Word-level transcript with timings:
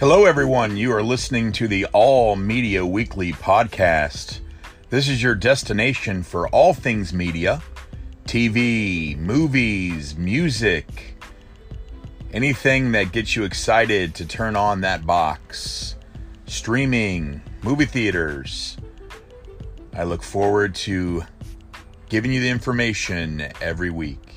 Hello, 0.00 0.24
everyone. 0.24 0.78
You 0.78 0.94
are 0.94 1.02
listening 1.02 1.52
to 1.52 1.68
the 1.68 1.84
All 1.92 2.34
Media 2.34 2.86
Weekly 2.86 3.34
podcast. 3.34 4.40
This 4.88 5.10
is 5.10 5.22
your 5.22 5.34
destination 5.34 6.22
for 6.22 6.48
all 6.48 6.72
things 6.72 7.12
media 7.12 7.62
TV, 8.24 9.14
movies, 9.18 10.16
music, 10.16 11.22
anything 12.32 12.92
that 12.92 13.12
gets 13.12 13.36
you 13.36 13.44
excited 13.44 14.14
to 14.14 14.24
turn 14.24 14.56
on 14.56 14.80
that 14.80 15.04
box, 15.04 15.96
streaming, 16.46 17.42
movie 17.62 17.84
theaters. 17.84 18.78
I 19.92 20.04
look 20.04 20.22
forward 20.22 20.74
to 20.76 21.24
giving 22.08 22.32
you 22.32 22.40
the 22.40 22.48
information 22.48 23.52
every 23.60 23.90
week. 23.90 24.29